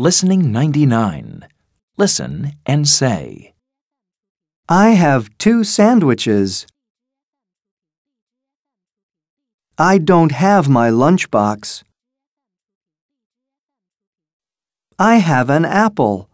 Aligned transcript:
Listening 0.00 0.52
99. 0.52 1.48
Listen 1.96 2.52
and 2.64 2.86
say. 2.86 3.52
I 4.68 4.90
have 4.90 5.36
two 5.38 5.64
sandwiches. 5.64 6.68
I 9.76 9.98
don't 9.98 10.30
have 10.30 10.68
my 10.68 10.88
lunchbox. 10.88 11.82
I 15.00 15.16
have 15.16 15.50
an 15.50 15.64
apple. 15.64 16.27